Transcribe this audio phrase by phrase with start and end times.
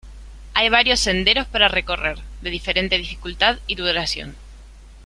[0.55, 4.35] Hay varios senderos para recorrer, de diferente dificultad y duración.